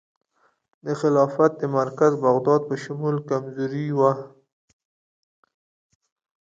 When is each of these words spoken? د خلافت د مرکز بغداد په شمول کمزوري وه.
د 0.85 0.87
خلافت 0.99 1.51
د 1.61 1.63
مرکز 1.77 2.11
بغداد 2.25 2.61
په 2.69 2.75
شمول 2.83 3.15
کمزوري 3.29 3.87
وه. 3.97 4.13